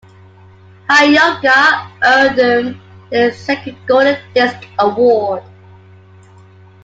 "Hayeoga" 0.89 1.87
earned 2.03 2.35
them 2.35 2.81
their 3.11 3.31
second 3.31 3.77
Golden 3.85 4.17
Disc 4.33 4.57
Award. 4.79 5.43